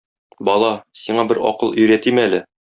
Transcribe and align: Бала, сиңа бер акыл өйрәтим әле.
Бала, 0.49 0.71
сиңа 1.03 1.27
бер 1.33 1.41
акыл 1.53 1.77
өйрәтим 1.85 2.25
әле. 2.27 2.45